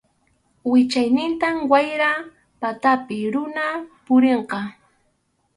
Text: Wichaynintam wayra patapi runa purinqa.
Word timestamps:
Wichaynintam 0.71 1.55
wayra 1.71 2.11
patapi 2.61 3.17
runa 3.33 3.65
purinqa. 4.05 4.59